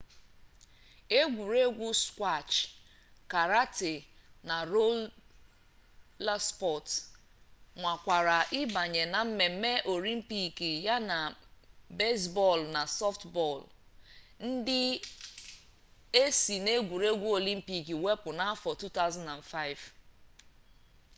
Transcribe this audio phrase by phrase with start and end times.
[1.19, 2.55] egwuregwu skwash
[3.31, 3.93] karate
[4.47, 6.93] na rola spọts
[7.79, 11.17] nwakwara ịbanye na mmemme olympic yana
[11.97, 13.67] bezbọọlụ na sọftbọọlụ
[14.47, 14.81] ndị
[16.21, 19.85] e si n'egwuregwu olympic wepụ n'afọ 2005